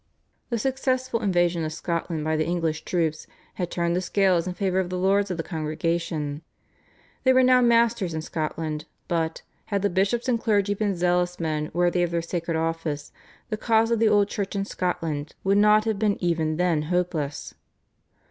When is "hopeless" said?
16.89-17.53